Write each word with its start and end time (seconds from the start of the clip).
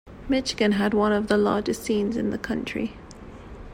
Michigan 0.27 0.71
had 0.71 0.95
one 0.95 1.11
of 1.11 1.27
the 1.27 1.37
largest 1.37 1.83
scenes 1.83 2.17
in 2.17 2.31
the 2.31 2.39
country. 2.39 2.97